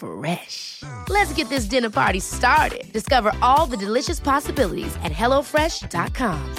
[0.00, 0.82] Fresh.
[1.08, 2.90] Let's get this dinner party started.
[2.92, 6.54] Discover all the delicious possibilities at hellofresh.com.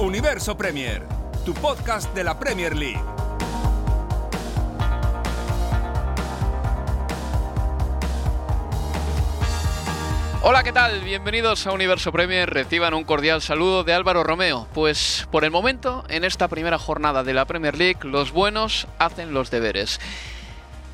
[0.00, 1.06] Universo Premier,
[1.44, 3.19] tu podcast de la Premier League.
[10.42, 11.02] Hola, ¿qué tal?
[11.02, 12.48] Bienvenidos a Universo Premier.
[12.48, 14.66] Reciban un cordial saludo de Álvaro Romeo.
[14.72, 19.34] Pues por el momento, en esta primera jornada de la Premier League, los buenos hacen
[19.34, 20.00] los deberes.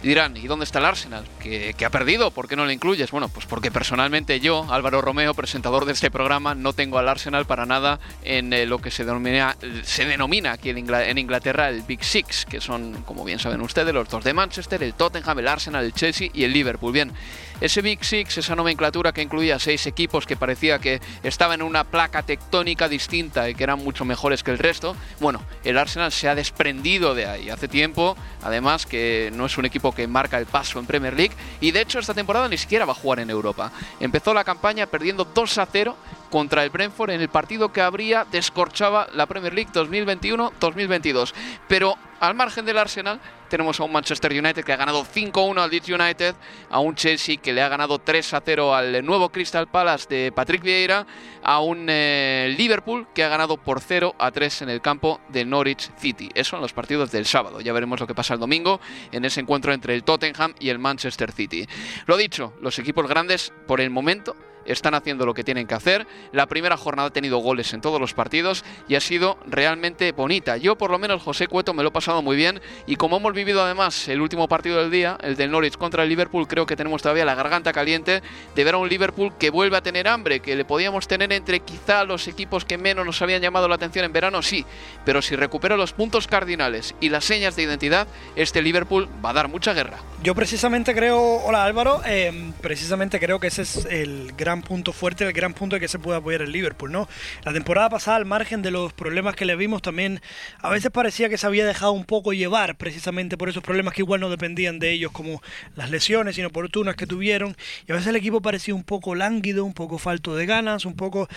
[0.02, 1.24] Dirán, ¿y dónde está el Arsenal?
[1.38, 2.32] ¿Que, ha perdido?
[2.32, 3.12] ¿Por qué no lo incluyes?
[3.12, 7.46] Bueno, pues porque personalmente yo, Álvaro Romeo, presentador de este programa, no tengo al Arsenal
[7.46, 11.82] para nada en eh, lo que se denomina, se denomina aquí en, en Inglaterra el
[11.82, 15.48] Big Six, que son, como bien saben ustedes, los dos de Manchester, el Tottenham, el
[15.48, 16.92] Arsenal, el Chelsea y el Liverpool.
[16.92, 17.12] Bien,
[17.60, 21.84] ese Big Six, esa nomenclatura que incluía seis equipos que parecía que estaban en una
[21.84, 26.28] placa tectónica distinta y que eran mucho mejores que el resto, bueno, el Arsenal se
[26.28, 30.46] ha desprendido de ahí hace tiempo, además que no es un equipo que marca el
[30.46, 33.30] paso en Premier League y de hecho esta temporada ni siquiera va a jugar en
[33.30, 33.72] Europa.
[34.00, 35.96] Empezó la campaña perdiendo 2 a 0
[36.30, 41.32] contra el Brentford en el partido que habría descorchaba la Premier League 2021-2022.
[41.68, 45.70] Pero al margen del Arsenal tenemos a un Manchester United que ha ganado 5-1 al
[45.70, 46.34] Leeds United,
[46.70, 51.06] a un Chelsea que le ha ganado 3-0 al nuevo Crystal Palace de Patrick Vieira,
[51.42, 56.30] a un eh, Liverpool que ha ganado por 0-3 en el campo de Norwich City.
[56.34, 57.60] Eso en los partidos del sábado.
[57.60, 58.80] Ya veremos lo que pasa el domingo
[59.12, 61.66] en ese encuentro entre el Tottenham y el Manchester City.
[62.06, 66.06] Lo dicho, los equipos grandes por el momento están haciendo lo que tienen que hacer.
[66.32, 70.56] La primera jornada ha tenido goles en todos los partidos y ha sido realmente bonita.
[70.56, 72.60] Yo, por lo menos, José Cueto, me lo he pasado muy bien.
[72.86, 76.08] Y como hemos vivido además el último partido del día, el del Norwich contra el
[76.08, 78.22] Liverpool, creo que tenemos todavía la garganta caliente
[78.54, 81.60] de ver a un Liverpool que vuelve a tener hambre, que le podíamos tener entre
[81.60, 84.64] quizá los equipos que menos nos habían llamado la atención en verano, sí.
[85.04, 89.34] Pero si recupera los puntos cardinales y las señas de identidad, este Liverpool va a
[89.34, 89.98] dar mucha guerra.
[90.22, 95.24] Yo precisamente creo, hola Álvaro, eh, precisamente creo que ese es el gran punto fuerte,
[95.24, 97.08] el gran punto de que se puede apoyar el Liverpool, ¿no?
[97.44, 100.20] La temporada pasada, al margen de los problemas que le vimos, también
[100.60, 104.02] a veces parecía que se había dejado un poco llevar precisamente por esos problemas que
[104.02, 105.42] igual no dependían de ellos, como
[105.74, 107.56] las lesiones inoportunas que tuvieron,
[107.86, 110.94] y a veces el equipo parecía un poco lánguido, un poco falto de ganas, un
[110.94, 111.28] poco,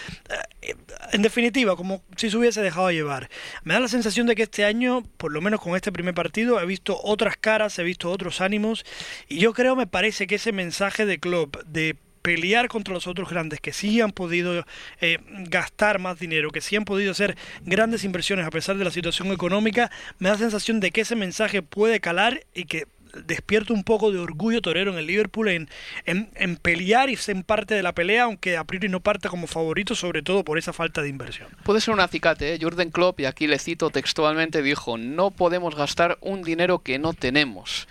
[0.61, 0.75] eh,
[1.11, 3.29] en definitiva, como si se hubiese dejado llevar.
[3.63, 6.59] Me da la sensación de que este año, por lo menos con este primer partido,
[6.59, 8.85] he visto otras caras, he visto otros ánimos,
[9.27, 13.29] y yo creo, me parece que ese mensaje de Klopp de pelear contra los otros
[13.29, 14.65] grandes que sí han podido
[15.01, 18.91] eh, gastar más dinero, que sí han podido hacer grandes inversiones a pesar de la
[18.91, 22.87] situación económica, me da sensación de que ese mensaje puede calar y que
[23.25, 25.69] despierta un poco de orgullo torero en el Liverpool en,
[26.05, 29.47] en, en pelear y ser parte de la pelea, aunque a priori no parta como
[29.47, 31.47] favorito, sobre todo por esa falta de inversión.
[31.63, 32.59] Puede ser un acicate, ¿eh?
[32.59, 37.13] Jürgen Klopp, y aquí le cito textualmente, dijo, no podemos gastar un dinero que no
[37.13, 37.87] tenemos.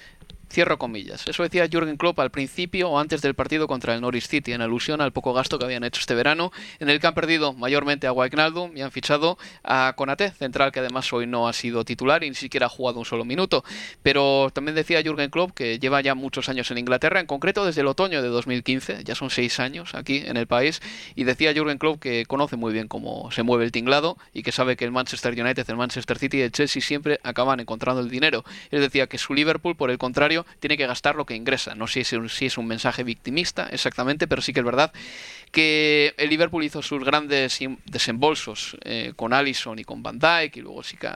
[0.51, 1.27] Cierro comillas.
[1.29, 4.63] Eso decía Jürgen Klopp al principio o antes del partido contra el Norwich City, en
[4.63, 8.07] alusión al poco gasto que habían hecho este verano, en el que han perdido mayormente
[8.07, 12.25] a Wijnaldum y han fichado a Konate, central que además hoy no ha sido titular
[12.25, 13.65] y ni siquiera ha jugado un solo minuto.
[14.03, 17.83] Pero también decía Jürgen Klopp que lleva ya muchos años en Inglaterra, en concreto desde
[17.83, 20.81] el otoño de 2015, ya son seis años aquí en el país,
[21.15, 24.53] y decía Jürgen Klopp que conoce muy bien cómo se mueve el tinglado y que
[24.53, 28.09] sabe que el Manchester United, el Manchester City y el Chelsea siempre acaban encontrando el
[28.09, 28.45] dinero.
[28.71, 31.75] Él decía que su Liverpool, por el contrario, tiene que gastar lo que ingresa.
[31.75, 34.93] No sé si es un, mensaje victimista exactamente, pero sí que es verdad
[35.53, 40.61] que el Liverpool hizo sus grandes desembolsos eh, con Allison y con Van Dijk y
[40.61, 41.09] luego sí que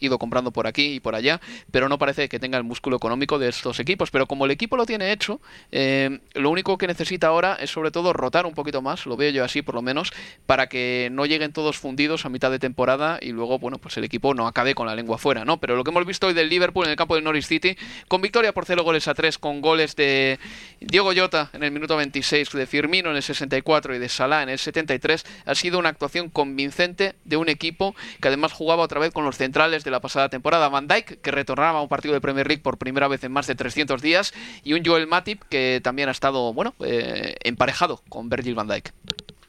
[0.00, 3.38] ido comprando por aquí y por allá, pero no parece que tenga el músculo económico
[3.38, 4.10] de estos equipos.
[4.10, 7.90] Pero como el equipo lo tiene hecho, eh, lo único que necesita ahora es sobre
[7.90, 10.12] todo rotar un poquito más, lo veo yo así por lo menos,
[10.46, 14.04] para que no lleguen todos fundidos a mitad de temporada y luego, bueno, pues el
[14.04, 15.58] equipo no acabe con la lengua fuera, ¿no?
[15.60, 17.76] Pero lo que hemos visto hoy del Liverpool en el campo del Norwich City,
[18.08, 20.38] con victoria por 0 goles a 3, con goles de
[20.80, 24.48] Diego Llota en el minuto 26, de Firmino en el 64 y de Salah en
[24.48, 29.12] el 73, ha sido una actuación convincente de un equipo que además jugaba otra vez
[29.12, 30.68] con los centrales de la pasada temporada.
[30.68, 33.46] Van Dijk, que retornaba a un partido de Premier League por primera vez en más
[33.46, 34.32] de 300 días,
[34.64, 38.92] y un Joel Matip que también ha estado, bueno, eh, emparejado con Virgil van Dijk.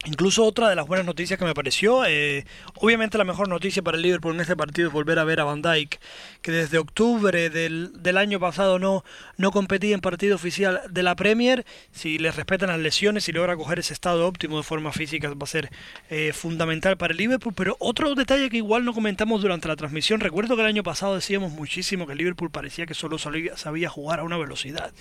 [0.05, 2.43] Incluso otra de las buenas noticias que me pareció, eh,
[2.75, 5.43] obviamente la mejor noticia para el Liverpool en este partido es volver a ver a
[5.43, 5.99] Van Dijk,
[6.41, 9.03] que desde octubre del, del, año pasado no,
[9.37, 11.67] no competía en partido oficial de la Premier.
[11.91, 15.43] Si le respetan las lesiones y logra coger ese estado óptimo de forma física va
[15.43, 15.69] a ser
[16.09, 17.53] eh, fundamental para el Liverpool.
[17.55, 21.13] Pero otro detalle que igual no comentamos durante la transmisión, recuerdo que el año pasado
[21.13, 24.91] decíamos muchísimo que el Liverpool parecía que solo sabía, sabía jugar a una velocidad,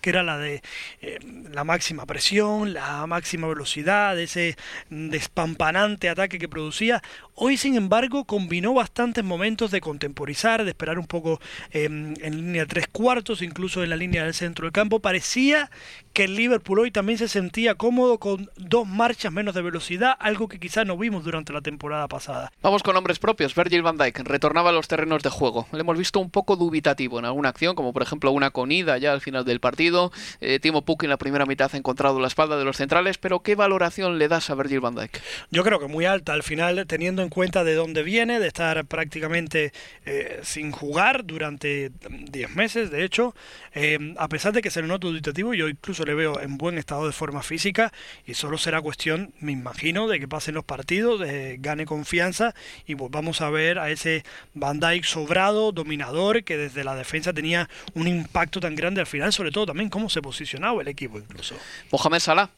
[0.00, 0.62] que era la de
[1.00, 1.20] eh,
[1.52, 4.47] la máxima presión, la máxima velocidad, ese
[4.90, 7.02] despampanante ataque que producía.
[7.34, 11.40] Hoy, sin embargo, combinó bastantes momentos de contemporizar, de esperar un poco
[11.70, 15.00] eh, en línea tres cuartos, incluso en la línea del centro del campo.
[15.00, 15.70] Parecía
[16.12, 20.48] que el Liverpool hoy también se sentía cómodo con dos marchas menos de velocidad, algo
[20.48, 22.50] que quizá no vimos durante la temporada pasada.
[22.60, 23.54] Vamos con nombres propios.
[23.54, 25.66] Virgil van Dijk retornaba a los terrenos de juego.
[25.72, 29.12] Le hemos visto un poco dubitativo en alguna acción, como por ejemplo una conida ya
[29.12, 30.10] al final del partido.
[30.40, 33.40] Eh, Timo Puk en la primera mitad ha encontrado la espalda de los centrales, pero
[33.40, 35.20] ¿qué valoración le das a Virgil van Dijk?
[35.50, 38.84] Yo creo que muy alta al final, teniendo en cuenta de dónde viene, de estar
[38.86, 39.72] prácticamente
[40.06, 43.34] eh, sin jugar durante 10 meses, de hecho,
[43.74, 46.78] eh, a pesar de que se le nota dubitativo, yo incluso le veo en buen
[46.78, 47.92] estado de forma física
[48.26, 52.54] y solo será cuestión, me imagino, de que pasen los partidos, de, gane confianza
[52.86, 54.24] y volvamos a ver a ese
[54.54, 59.32] Van Dijk sobrado, dominador, que desde la defensa tenía un impacto tan grande al final,
[59.32, 61.56] sobre todo también cómo se posicionaba el equipo incluso.
[61.90, 62.50] Mohamed Salah.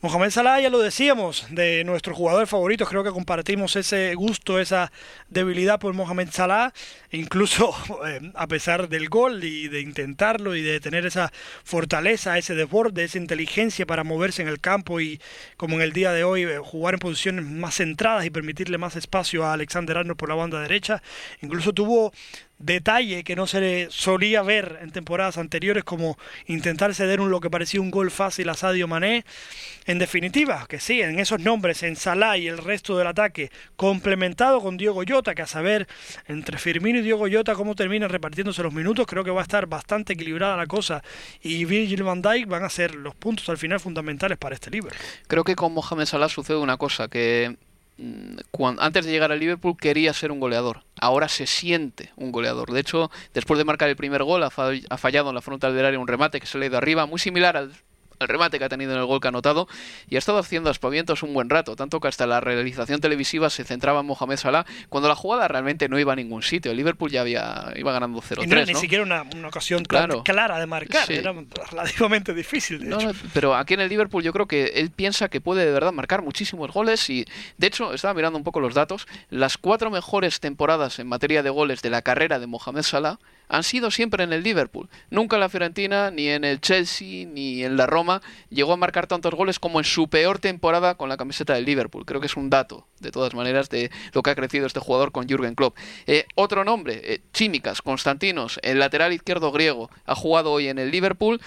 [0.00, 4.92] Mohamed Salah, ya lo decíamos, de nuestros jugadores favoritos, creo que compartimos ese gusto, esa
[5.28, 6.72] debilidad por Mohamed Salah,
[7.10, 7.74] incluso
[8.06, 11.32] eh, a pesar del gol y de intentarlo y de tener esa
[11.64, 15.20] fortaleza, ese desborde, esa inteligencia para moverse en el campo y
[15.56, 18.94] como en el día de hoy eh, jugar en posiciones más centradas y permitirle más
[18.94, 21.02] espacio a Alexander Arnold por la banda derecha,
[21.42, 22.12] incluso tuvo
[22.58, 27.40] detalle que no se le solía ver en temporadas anteriores como intentar ceder un lo
[27.40, 29.24] que parecía un gol fácil a Sadio Mané.
[29.86, 34.60] En definitiva, que sí, en esos nombres, en Salah y el resto del ataque, complementado
[34.60, 35.88] con Diego Llota, que a saber
[36.26, 39.66] entre Firmino y Diego Llota cómo terminan repartiéndose los minutos, creo que va a estar
[39.66, 41.02] bastante equilibrada la cosa
[41.42, 44.94] y Virgil van Dijk van a ser los puntos al final fundamentales para este libro.
[45.26, 47.56] Creo que con Mohamed Salah sucede una cosa que
[48.50, 50.82] cuando, antes de llegar al Liverpool quería ser un goleador.
[51.00, 52.72] Ahora se siente un goleador.
[52.72, 55.98] De hecho, después de marcar el primer gol, ha, fallado en la frontal del área
[55.98, 57.72] un remate que se le ha ido arriba, muy similar al
[58.18, 59.68] el remate que ha tenido en el gol que ha anotado
[60.08, 63.64] y ha estado haciendo aspavientos un buen rato, tanto que hasta la realización televisiva se
[63.64, 66.70] centraba en Mohamed Salah cuando la jugada realmente no iba a ningún sitio.
[66.70, 68.46] El Liverpool ya había iba ganando 0-3.
[68.46, 70.22] No, ni siquiera una, ocasión claro.
[70.24, 71.34] clara de marcar, era
[71.70, 72.80] relativamente difícil.
[72.80, 73.12] De hecho.
[73.32, 76.22] pero aquí en el Liverpool yo creo que él piensa que puede de verdad marcar
[76.22, 77.24] muchísimos goles y
[77.56, 81.50] de hecho estaba mirando un poco los datos, las cuatro mejores temporadas en materia de
[81.50, 83.18] goles de la carrera de Mohamed Salah
[83.48, 84.88] han sido siempre en el Liverpool.
[85.10, 88.07] Nunca en la Fiorentina, ni en el Chelsea, ni en la Roma
[88.50, 92.04] llegó a marcar tantos goles como en su peor temporada con la camiseta del Liverpool.
[92.04, 95.12] Creo que es un dato, de todas maneras, de lo que ha crecido este jugador
[95.12, 95.76] con Jürgen Klopp.
[96.06, 97.20] Eh, otro nombre, eh,
[97.82, 101.40] Constantinos, el lateral izquierdo griego, ha jugado hoy en el Liverpool.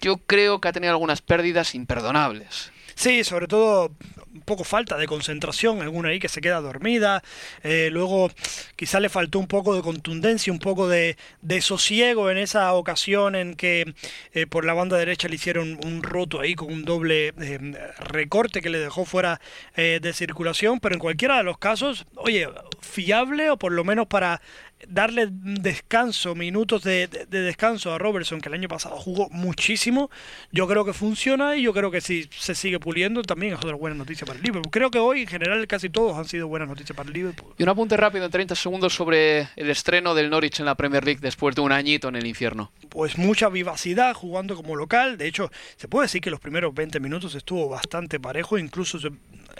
[0.00, 2.72] Yo creo que ha tenido algunas pérdidas imperdonables.
[2.98, 3.92] Sí, sobre todo
[4.34, 7.22] un poco falta de concentración, alguna ahí que se queda dormida,
[7.62, 8.28] eh, luego
[8.74, 11.16] quizá le faltó un poco de contundencia, un poco de,
[11.60, 13.94] sosiego en esa ocasión en que
[14.32, 17.58] eh, por la banda derecha le hicieron un roto ahí con un doble eh,
[18.00, 19.40] recorte que le dejó fuera
[19.76, 22.48] de circulación, pero en cualquiera de los casos, oye,
[22.80, 24.42] fiable o por lo menos para
[24.86, 30.10] darle descanso, minutos de, descanso a Robertson, que el año pasado jugó muchísimo,
[30.52, 33.74] yo creo que funciona y yo creo que si se sigue puliendo también es otra
[33.74, 34.70] buena noticia para el Liverpool.
[34.70, 37.54] Creo que hoy en general casi todos han sido buenas noticias para el Liverpool.
[37.58, 41.04] Y un apunte rápido en 30 segundos sobre el estreno del Norwich en la Premier
[41.04, 42.70] League después de un añito en el infierno.
[42.88, 47.00] Pues mucha vivacidad jugando como local, de hecho se puede decir que los primeros 20
[47.00, 48.98] minutos estuvo bastante parejo, incluso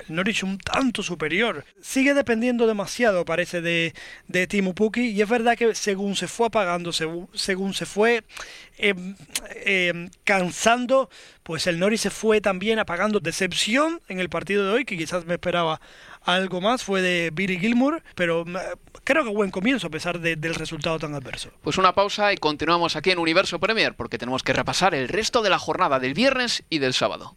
[0.08, 1.64] el Norwich un tanto superior.
[1.80, 3.94] Sigue dependiendo demasiado, parece, de,
[4.26, 7.28] de Timo Pukki y es verdad que según se fue apagando, según,
[7.74, 8.24] se fue
[8.76, 9.16] em,
[9.64, 11.10] em, cansando,
[11.42, 13.20] pues el Norwich se fue también apagando.
[13.20, 15.80] Decepción en el partido de hoy, que quizás me esperaba
[16.22, 18.44] algo más, fue de Billy Gilmour, pero
[19.04, 21.50] creo que buen comienzo a pesar del resultado tan adverso.
[21.62, 25.42] Pues una pausa y continuamos aquí en Universo Premier porque tenemos que repasar el resto
[25.42, 27.36] de la jornada del viernes y del sábado.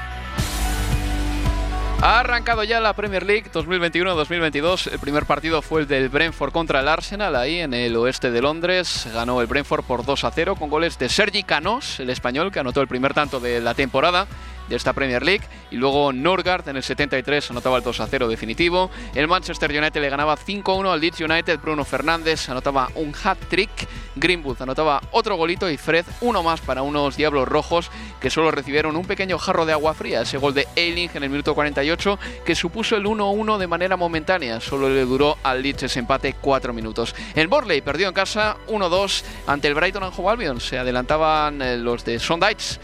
[2.03, 4.91] Ha arrancado ya la Premier League 2021-2022.
[4.91, 8.41] El primer partido fue el del Brentford contra el Arsenal, ahí en el oeste de
[8.41, 9.07] Londres.
[9.13, 12.59] Ganó el Brentford por 2 a 0 con goles de Sergi Canos, el español, que
[12.59, 14.25] anotó el primer tanto de la temporada
[14.71, 15.43] de esta Premier League.
[15.69, 18.89] Y luego Norgard en el 73 anotaba el 2 a 0 definitivo.
[19.13, 21.59] El Manchester United le ganaba 5-1 al Leeds United.
[21.59, 23.69] Bruno Fernández anotaba un hat-trick.
[24.15, 28.95] Greenwood anotaba otro golito y Fred uno más para unos Diablos Rojos que solo recibieron
[28.95, 30.21] un pequeño jarro de agua fría.
[30.21, 34.59] Ese gol de Eiling en el minuto 48 que supuso el 1-1 de manera momentánea.
[34.59, 37.13] Solo le duró al Leeds ese empate 4 minutos.
[37.35, 40.59] El Borley perdió en casa 1-2 ante el Brighton and Hove Albion.
[40.59, 42.79] Se adelantaban eh, los de Sondites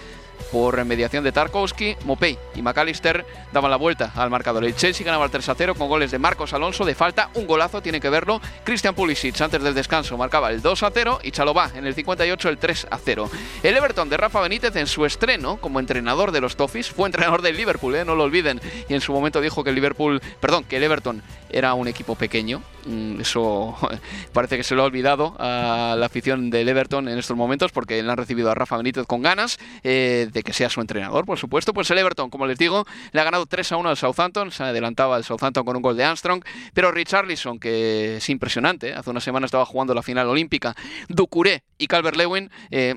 [0.51, 4.63] por remediación de Tarkowski, Mopey y McAllister daban la vuelta al marcador.
[4.65, 7.47] El Chelsea ganaba el 3 a 0 con goles de Marcos Alonso de falta, un
[7.47, 8.41] golazo, tiene que verlo.
[8.63, 12.49] Christian Pulisic antes del descanso marcaba el 2 a 0 y Chalobá en el 58
[12.49, 13.29] el 3 a 0.
[13.63, 17.41] El Everton de Rafa Benítez en su estreno como entrenador de los Toffees fue entrenador
[17.41, 18.05] del Liverpool, ¿eh?
[18.05, 21.21] no lo olviden, y en su momento dijo que el Liverpool, perdón, que el Everton
[21.49, 22.61] era un equipo pequeño.
[22.85, 23.75] Mm, eso
[24.33, 28.01] parece que se lo ha olvidado a la afición del Everton en estos momentos porque
[28.01, 31.37] le han recibido a Rafa Benítez con ganas eh, de que sea su entrenador, por
[31.37, 31.73] supuesto.
[31.73, 34.51] Pues el Everton, como les digo, le ha ganado 3 a 1 al Southampton.
[34.51, 36.43] Se adelantaba el Southampton con un gol de Armstrong.
[36.73, 40.75] Pero Richarlison, que es impresionante, hace una semana estaba jugando la final olímpica.
[41.09, 42.49] Ducuré y Calvert Lewin.
[42.71, 42.95] Eh,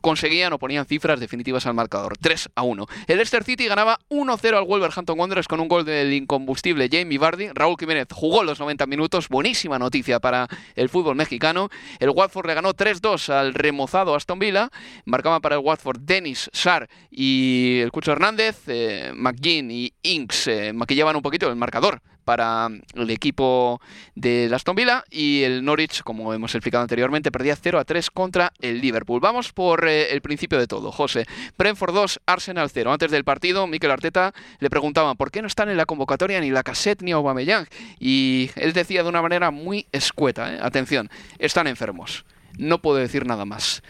[0.00, 2.16] conseguían o ponían cifras definitivas al marcador.
[2.18, 2.86] 3 a 1.
[3.06, 7.48] El Leicester City ganaba 1-0 al Wolverhampton Wanderers con un gol del incombustible Jamie Vardy.
[7.54, 9.28] Raúl Jiménez jugó los 90 minutos.
[9.28, 11.68] Buenísima noticia para el fútbol mexicano.
[11.98, 14.70] El Watford le ganó 3-2 al remozado Aston Villa.
[15.04, 18.62] Marcaban para el Watford Dennis Sar y el Cucho Hernández.
[18.66, 23.80] Eh, McGinn y Inks eh, maquillaban un poquito el marcador para el equipo
[24.14, 28.52] de Aston Villa y el Norwich, como hemos explicado anteriormente, perdía 0 a 3 contra
[28.60, 29.20] el Liverpool.
[29.20, 31.26] Vamos por eh, el principio de todo, José.
[31.58, 32.92] Brentford 2, Arsenal 0.
[32.92, 36.50] Antes del partido, Mikel Arteta le preguntaban por qué no están en la convocatoria ni
[36.50, 37.66] la cassette ni Aubameyang
[37.98, 40.58] y él decía de una manera muy escueta, ¿eh?
[40.62, 42.24] atención, están enfermos.
[42.58, 43.82] No puedo decir nada más.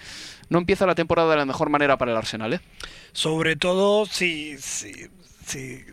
[0.48, 2.60] No empieza la temporada de la mejor manera para el Arsenal, ¿eh?
[3.12, 4.56] Sobre todo si,
[5.46, 5.84] si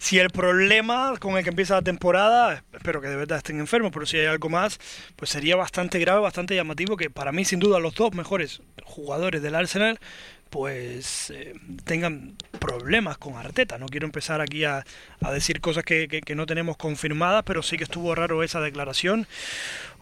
[0.00, 3.92] si el problema con el que empieza la temporada, espero que de verdad estén enfermos,
[3.92, 4.80] pero si hay algo más,
[5.14, 9.42] pues sería bastante grave, bastante llamativo que para mí sin duda los dos mejores jugadores
[9.42, 10.00] del Arsenal
[10.48, 13.78] pues eh, tengan problemas con Arteta.
[13.78, 14.84] No quiero empezar aquí a,
[15.32, 19.26] decir cosas que, no tenemos confirmadas, pero sí que estuvo raro esa declaración.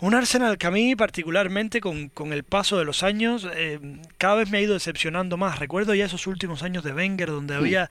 [0.00, 3.80] Un Arsenal que a mí particularmente con, el paso de los años eh,
[4.16, 5.58] cada vez me ha ido decepcionando más.
[5.58, 7.90] Recuerdo ya esos últimos años de Wenger donde había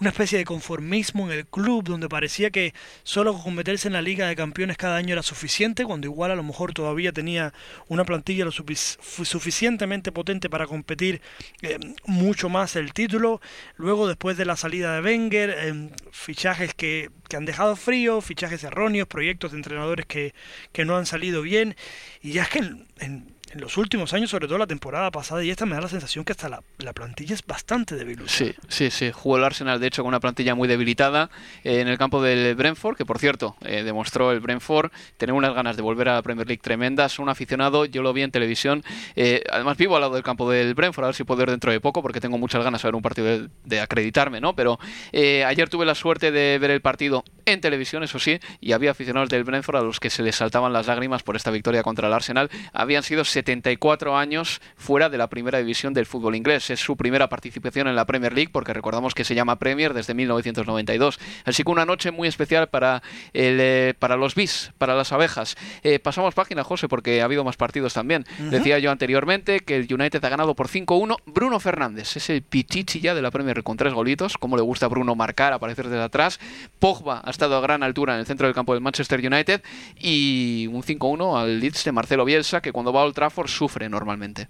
[0.00, 4.02] una especie de conformismo en el club donde parecía que solo con meterse en la
[4.02, 7.52] Liga de Campeones cada año era suficiente, cuando igual a lo mejor todavía tenía
[7.88, 11.20] una plantilla lo suficientemente potente para competir
[11.60, 13.42] eh, mucho más el título.
[13.76, 18.64] Luego, después de la salida de Wenger, eh, fichajes que, que, han dejado frío, fichajes
[18.64, 20.32] erróneos, proyectos de entrenadores que,
[20.72, 21.76] que no han salido bien.
[22.22, 25.66] Y ya es que en los últimos años, sobre todo la temporada pasada y esta,
[25.66, 28.20] me da la sensación que hasta la, plantilla es bastante débil.
[28.26, 29.10] Sí, sí, sí.
[29.12, 31.30] Jugó el Arsenal, de hecho, con una plantilla muy debilitada
[31.64, 35.54] eh, en el campo del Brentford, que por cierto, eh, demostró el Brentford tener unas
[35.54, 37.18] ganas de volver a la Premier League tremendas.
[37.18, 38.84] Un aficionado, yo lo vi en televisión.
[39.16, 41.72] Eh, además, vivo al lado del campo del Brentford, a ver si puedo ir dentro
[41.72, 44.54] de poco, porque tengo muchas ganas de ver un partido de, acreditarme, ¿no?
[44.54, 44.78] Pero
[45.12, 49.28] ayer tuve la suerte de ver el partido en televisión, eso sí, y había aficionados
[49.28, 52.12] del Brentford a los que se les saltaban las lágrimas por esta victoria contra el
[52.14, 52.50] Arsenal.
[52.72, 56.68] Habían sido 74 años fuera de la primera división del fútbol inglés.
[56.68, 60.12] Es su primera participación en la Premier League, porque recordamos que se llama Premier desde
[60.12, 61.18] 1992.
[61.46, 65.56] Así que una noche muy especial para, el, eh, para los bis, para las abejas.
[65.82, 68.26] Eh, pasamos página, José, porque ha habido más partidos también.
[68.50, 71.16] Decía yo anteriormente que el United ha ganado por 5-1.
[71.24, 74.36] Bruno Fernández es el pichichi ya de la Premier con tres golitos.
[74.36, 76.38] Como le gusta a Bruno marcar, aparecer desde atrás.
[76.78, 79.62] Pogba ha estado a gran altura en el centro del campo del Manchester United.
[79.98, 83.88] Y un 5-1 al Leeds de Marcelo Bielsa, que cuando va a Old Trafford sufre
[83.88, 84.48] normalmente.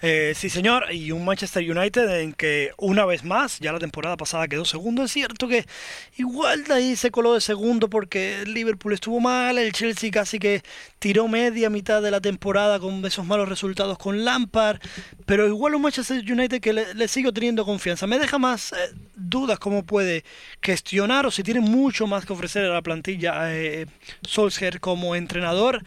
[0.00, 4.16] Eh, sí, señor, y un Manchester United en que una vez más, ya la temporada
[4.16, 5.04] pasada quedó segundo.
[5.04, 5.66] Es cierto que
[6.16, 10.38] igual de ahí se coló de segundo porque el Liverpool estuvo mal, el Chelsea casi
[10.38, 10.62] que
[10.98, 14.80] tiró media mitad de la temporada con esos malos resultados con Lampard,
[15.26, 18.06] pero igual un Manchester United que le, sigo teniendo confianza.
[18.06, 18.76] Me deja más eh,
[19.14, 20.24] dudas cómo puede
[20.62, 23.86] gestionar o si tiene mucho más que ofrecer a la plantilla eh,
[24.22, 25.82] Solskjaer como entrenador,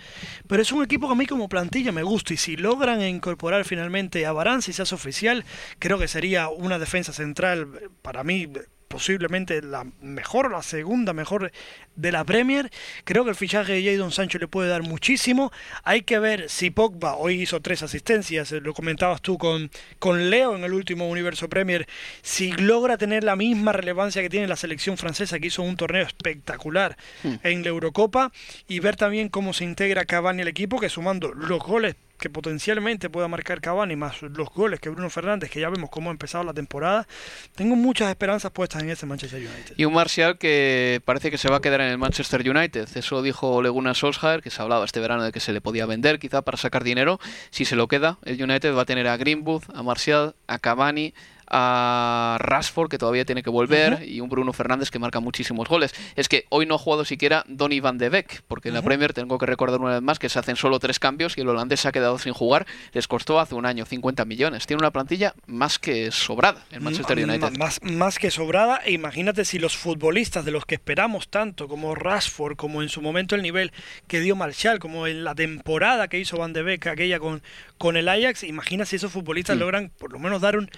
[0.48, 3.66] pero es un equipo que a mí como plantilla me gusta y si logran incorporar
[3.66, 5.46] finalmente a Barán, si se hace oficial,
[5.80, 7.68] creo que sería una defensa central
[8.02, 8.48] para mí
[8.92, 11.52] posiblemente la mejor la segunda mejor
[11.96, 12.70] de la Premier.
[13.06, 15.52] Creo que el fichaje de Jadon Sancho le puede dar muchísimo.
[15.84, 20.56] Hay que ver si Pogba hoy hizo tres asistencias, lo comentabas tú con, con Leo
[20.56, 21.88] en el último Universo Premier,
[22.22, 26.06] si logra tener la misma relevancia que tiene la selección francesa que hizo un torneo
[26.06, 27.36] espectacular hmm.
[27.44, 28.32] en la Eurocopa
[28.68, 33.10] y ver también cómo se integra Cavani al equipo que sumando los goles que potencialmente
[33.10, 36.44] pueda marcar Cavani, más los goles que Bruno Fernández, que ya vemos cómo ha empezado
[36.44, 37.08] la temporada,
[37.56, 39.74] tengo muchas esperanzas puestas en ese Manchester United.
[39.76, 42.88] Y un Marcial que parece que se va a quedar en el Manchester United.
[42.96, 46.20] Eso dijo Leguna Solskjaer, que se hablaba este verano de que se le podía vender
[46.20, 47.20] quizá para sacar dinero.
[47.50, 51.16] Si se lo queda, el United va a tener a Greenwood, a Marcial, a Cavani,
[51.52, 55.94] a Rashford, que todavía tiene que volver, y un Bruno Fernández que marca muchísimos goles.
[56.16, 59.14] Es que hoy no ha jugado siquiera Donny van de Beek, porque en la Premier
[59.14, 61.82] tengo que recordar una vez más que se hacen solo tres cambios y el holandés
[61.82, 62.66] se ha quedado sin jugar.
[62.94, 64.66] Les costó hace un año 50 millones.
[64.66, 67.58] Tiene una plantilla más que sobrada en Manchester United.
[67.58, 71.96] Más, más que sobrada, e imagínate si los futbolistas de los que esperamos tanto, como
[71.96, 73.74] Rashford, como en su momento el nivel
[74.08, 77.42] que dio Marshall, como en la temporada que hizo Van de Beek, aquella con,
[77.78, 79.60] con el Ajax, imagina si esos futbolistas mm.
[79.60, 80.70] logran por lo menos dar un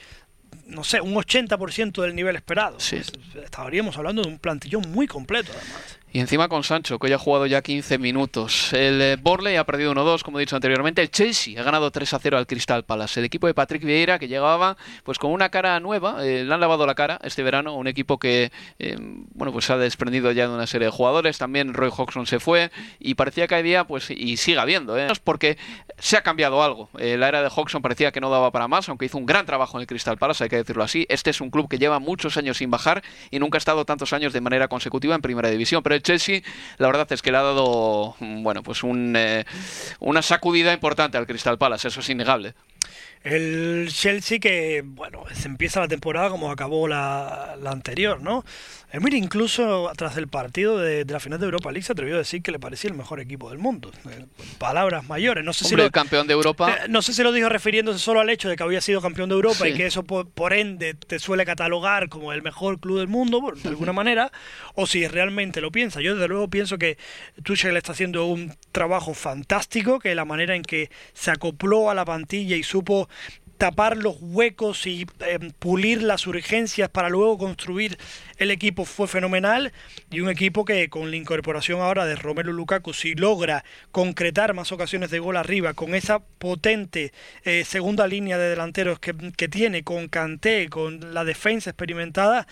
[0.67, 2.79] no sé, un 80% del nivel esperado.
[2.79, 2.97] Sí.
[2.97, 5.99] Pues, estaríamos hablando de un plantillón muy completo, además.
[6.15, 8.71] Y encima con Sancho, que hoy ha jugado ya 15 minutos.
[8.71, 11.01] El eh, Borley ha perdido 1-2, como he dicho anteriormente.
[11.01, 13.19] El Chelsea ha ganado 3-0 al Crystal Palace.
[13.19, 16.59] El equipo de Patrick Vieira, que llegaba pues con una cara nueva, eh, le han
[16.59, 17.75] lavado la cara este verano.
[17.75, 21.39] Un equipo que eh, bueno pues se ha desprendido ya de una serie de jugadores.
[21.39, 25.07] También Roy Hodgson se fue y parecía que había, pues, y sigue habiendo, ¿eh?
[25.23, 25.57] porque
[25.97, 26.91] se ha cambiado algo.
[26.93, 29.79] la era de Hodgson parecía que no daba para más, aunque hizo un gran trabajo
[29.79, 31.07] en el Crystal Palace, hay que decirlo así.
[31.09, 33.01] Este es un club que lleva muchos años sin bajar
[33.31, 35.81] y nunca ha estado tantos años de manera consecutiva en primera división.
[35.81, 36.41] Pero Chelsea,
[36.77, 39.45] la verdad es que le ha dado, bueno, pues un, eh,
[39.99, 42.53] una sacudida importante al Crystal Palace, eso es innegable.
[43.23, 48.43] El Chelsea que, bueno, se empieza la temporada como acabó la, la anterior, ¿no?
[48.93, 52.43] Emir incluso tras el partido de, la final de Europa League se atrevió a decir
[52.43, 53.91] que le parecía el mejor equipo del mundo.
[54.07, 54.25] Eh,
[54.59, 55.43] palabras mayores.
[55.43, 56.71] No sé si lo, el campeón de Europa.
[56.71, 59.29] Eh, no sé si lo dijo refiriéndose solo al hecho de que había sido campeón
[59.29, 63.07] de Europa y que eso por, ende te suele catalogar como el mejor club del
[63.07, 64.31] mundo, de alguna manera,
[64.75, 65.99] o si realmente lo piensa.
[65.99, 66.99] Yo desde luego pienso que
[67.41, 72.05] Tuchel está haciendo un trabajo fantástico, que la manera en que se acopló a la
[72.05, 73.09] plantilla y supo
[73.63, 77.97] tapar los huecos y em, pulir las urgencias para luego construir
[78.37, 79.71] el equipo fue fenomenal
[80.11, 84.73] y un equipo que con la incorporación ahora de Romelu Lukaku si logra concretar más
[84.73, 87.13] ocasiones de gol arriba con esa potente
[87.45, 92.45] eh, segunda línea de delanteros que, que tiene con Kanté, con la defensa experimentada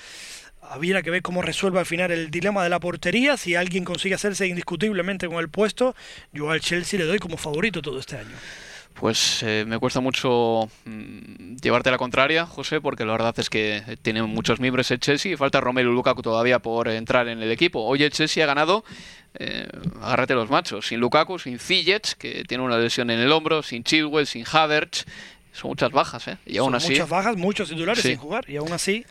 [0.61, 3.35] habría que ver cómo resuelve al final el dilema de la portería.
[3.35, 5.93] Si alguien consigue hacerse indiscutiblemente con el puesto,
[6.31, 8.37] yo al Chelsea le doy como favorito todo este año
[8.93, 13.83] pues eh, me cuesta mucho mm, llevarte la contraria, José, porque la verdad es que
[14.01, 17.81] tiene muchos miembros el Chelsea y falta Romelu Lukaku todavía por entrar en el equipo.
[17.83, 18.83] Hoy el Chelsea ha ganado,
[19.35, 19.67] eh,
[20.01, 23.83] agárrate los machos, sin Lukaku, sin Ziyech, que tiene una lesión en el hombro, sin
[23.83, 25.05] Chilwell, sin Havertz.
[25.53, 26.37] Son muchas bajas, ¿eh?
[26.45, 26.91] Y aún así.
[26.91, 29.05] Muchas bajas, muchos titulares sin jugar, y aún así.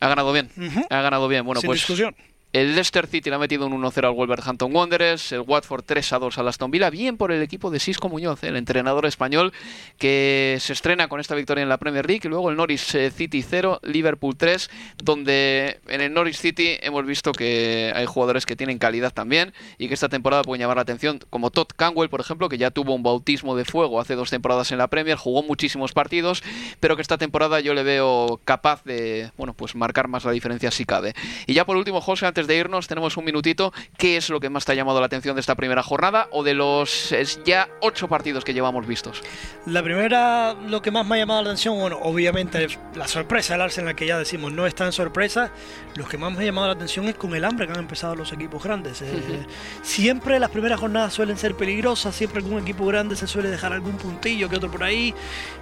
[0.00, 0.50] Ha ganado bien.
[0.90, 1.44] Ha ganado bien.
[1.44, 1.80] Bueno, sin pues.
[1.80, 2.14] Discusión.
[2.56, 6.48] El Leicester City le ha metido un 1-0 al Wolverhampton Wanderers, el Watford 3-2 al
[6.48, 9.52] Aston Villa, bien por el equipo de Sisco Muñoz, el entrenador español
[9.98, 13.10] que se estrena con esta victoria en la Premier League, y luego el Norwich eh,
[13.10, 14.70] City 0, Liverpool 3,
[15.04, 19.88] donde en el Norwich City hemos visto que hay jugadores que tienen calidad también y
[19.88, 22.94] que esta temporada pueden llamar la atención, como Todd Canwell, por ejemplo, que ya tuvo
[22.94, 26.42] un bautismo de fuego hace dos temporadas en la Premier, jugó muchísimos partidos,
[26.80, 30.70] pero que esta temporada yo le veo capaz de, bueno, pues marcar más la diferencia
[30.70, 31.12] si cabe.
[31.46, 33.72] Y ya por último, José, antes antes de irnos, tenemos un minutito.
[33.98, 36.44] ¿Qué es lo que más te ha llamado la atención de esta primera jornada o
[36.44, 39.22] de los ya ocho partidos que llevamos vistos?
[39.66, 43.62] La primera, lo que más me ha llamado la atención, bueno, obviamente la sorpresa del
[43.62, 45.50] Arsenal, que ya decimos no es tan sorpresa.
[45.96, 48.14] Lo que más me ha llamado la atención es con el hambre que han empezado
[48.14, 49.02] los equipos grandes.
[49.02, 49.46] Eh,
[49.82, 53.96] siempre las primeras jornadas suelen ser peligrosas, siempre algún equipo grande se suele dejar algún
[53.96, 55.14] puntillo que otro por ahí,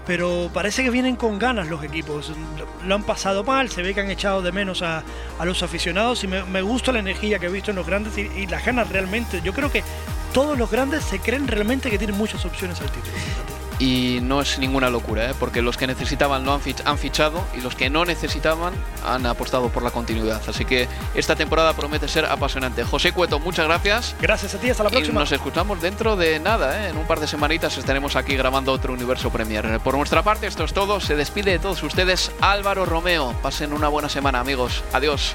[0.06, 2.32] pero parece que vienen con ganas los equipos.
[2.84, 5.02] Lo han pasado mal, se ve que han echado de menos a,
[5.44, 8.46] los aficionados y me, gusta la energía que he visto en los grandes y, y
[8.46, 9.40] las ganas realmente.
[9.42, 9.82] Yo creo que
[10.32, 13.14] todos los grandes se creen realmente que tienen muchas opciones al título
[13.78, 15.34] y no es ninguna locura, ¿eh?
[15.38, 18.74] porque los que necesitaban lo han, fichado y los que no necesitaban
[19.06, 20.40] han apostado por la continuidad.
[20.48, 22.84] Así que esta temporada promete ser apasionante.
[22.84, 24.14] José Cueto, muchas gracias.
[24.20, 25.20] Gracias a ti, hasta la próxima.
[25.20, 26.90] Y nos escuchamos dentro de nada, ¿eh?
[26.90, 29.80] en un par de semanitas estaremos aquí grabando otro Universo Premier.
[29.80, 31.00] Por nuestra parte, esto es todo.
[31.00, 33.34] Se despide de todos ustedes Álvaro Romeo.
[33.42, 34.84] Pasen una buena semana, amigos.
[34.92, 35.34] Adiós.